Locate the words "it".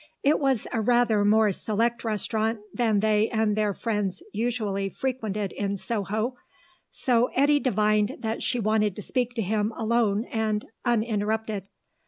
0.23-0.39